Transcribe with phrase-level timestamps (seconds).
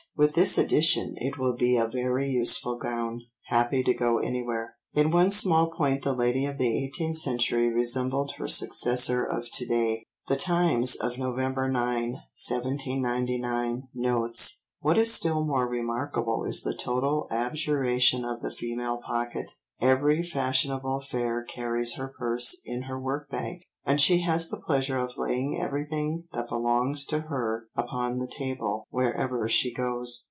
[0.17, 5.09] With this addition it will be a very useful gown, happy to go anywhere." In
[5.09, 10.05] one small point the lady of the eighteenth century resembled her successor of to day.
[10.27, 17.27] The Times of November 9, 1799, notes: "What is still more remarkable is the total
[17.31, 19.53] abjuration of the female pocket...
[19.79, 25.17] every fashionable fair carries her purse in her workbag, and she has the pleasure of
[25.17, 30.19] laying everything that belongs to her upon the table wherever she goes."